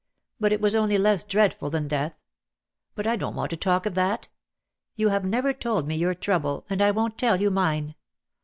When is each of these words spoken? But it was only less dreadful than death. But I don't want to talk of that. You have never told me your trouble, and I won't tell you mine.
But 0.39 0.51
it 0.51 0.61
was 0.61 0.73
only 0.73 0.97
less 0.97 1.23
dreadful 1.23 1.69
than 1.69 1.87
death. 1.87 2.17
But 2.95 3.05
I 3.05 3.15
don't 3.15 3.35
want 3.35 3.51
to 3.51 3.55
talk 3.55 3.85
of 3.85 3.93
that. 3.93 4.29
You 4.95 5.09
have 5.09 5.23
never 5.23 5.53
told 5.53 5.87
me 5.87 5.95
your 5.95 6.15
trouble, 6.15 6.65
and 6.71 6.81
I 6.81 6.89
won't 6.89 7.19
tell 7.19 7.39
you 7.39 7.51
mine. 7.51 7.93